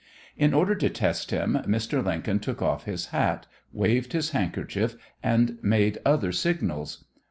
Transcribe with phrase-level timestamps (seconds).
[0.35, 2.03] In order to test him, Mr.
[2.03, 7.05] Lincoln took off his hat, waved his handkerchief, and made other signals.